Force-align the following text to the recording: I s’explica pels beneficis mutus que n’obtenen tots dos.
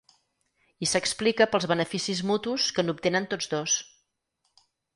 I 0.85 0.87
s’explica 0.91 1.47
pels 1.51 1.67
beneficis 1.73 2.23
mutus 2.31 2.67
que 2.79 2.87
n’obtenen 2.89 3.31
tots 3.35 3.53
dos. 3.55 3.79